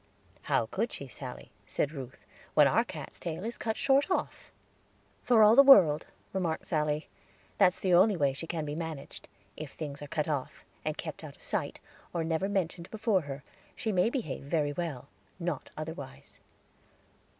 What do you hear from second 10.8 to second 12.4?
and kept out of sight, or